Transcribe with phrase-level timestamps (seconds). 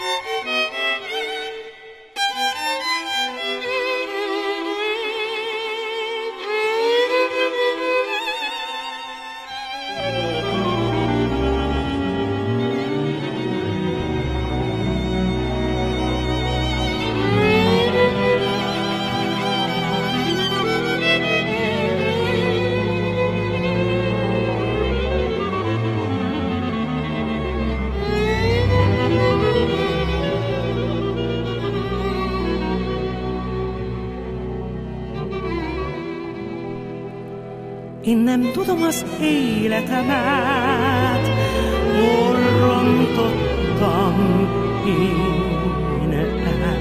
[0.00, 0.53] Música
[38.06, 40.08] Én nem tudom az életemet,
[41.96, 44.16] hol rontottam
[44.86, 46.78] én el.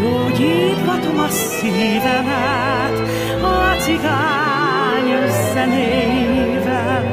[0.00, 2.98] Gyógyítgatom a szívemet
[3.42, 7.04] a cigány zenével.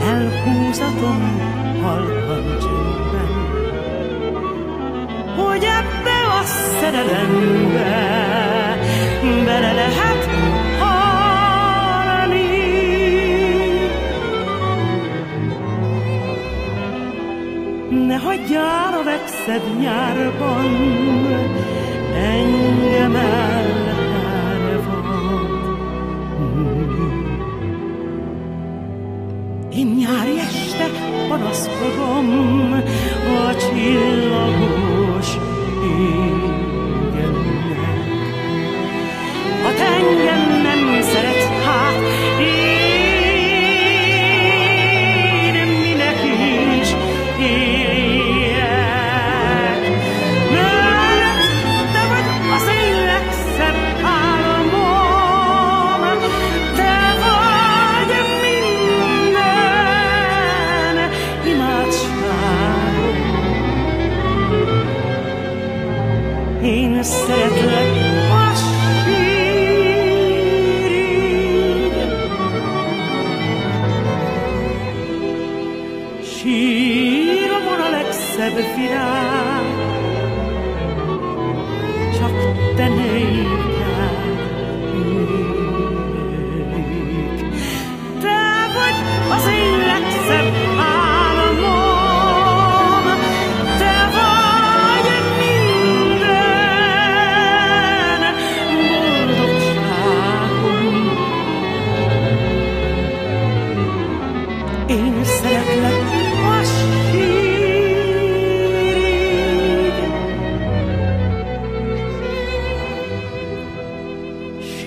[0.00, 1.40] Elhúzatom
[1.82, 3.32] halkan csendben,
[5.36, 6.42] hogy ebbe a
[6.80, 8.51] szerelembe
[17.92, 20.64] Ne hagyjál a vexed nyárban,
[22.14, 23.82] engem elhárvad.
[29.76, 30.90] Én nyári este
[31.28, 32.72] panaszkodom
[33.46, 34.21] a csillagos
[67.02, 67.90] Én szeretlek
[68.30, 69.52] a sírig.
[78.76, 79.66] Virág,
[82.18, 82.36] csak
[82.76, 84.34] te néked
[84.94, 85.44] ég.
[88.20, 88.42] Te
[88.74, 88.96] vagy
[89.30, 90.81] az én legszebb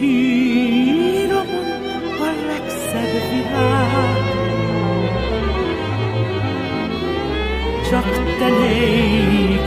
[0.05, 1.69] Síromon
[2.19, 4.25] a legszebb virág,
[7.89, 9.64] csak te nézd